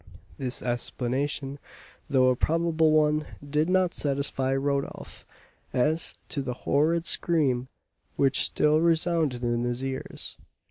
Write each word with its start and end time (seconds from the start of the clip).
This 0.39 0.63
explanation, 0.63 1.59
though 2.09 2.29
a 2.29 2.35
probable 2.35 2.89
one, 2.91 3.23
did 3.47 3.69
not 3.69 3.93
satisfy 3.93 4.55
Rodolph 4.55 5.27
as 5.73 6.15
to 6.29 6.41
the 6.41 6.55
horrid 6.65 7.05
scream 7.05 7.67
which 8.15 8.43
still 8.43 8.79
resounded 8.81 9.43
in 9.43 9.63
his 9.63 9.85
ears. 9.85 10.37